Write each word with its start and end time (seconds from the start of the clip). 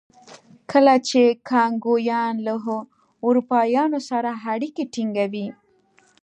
کله 0.71 0.95
چې 1.09 1.21
کانګویان 1.49 2.33
له 2.45 2.53
اروپایانو 3.25 3.99
سره 4.09 4.29
اړیکې 4.53 4.83
ټینګوي. 4.93 5.47